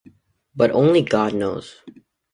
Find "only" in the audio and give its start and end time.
0.71-1.03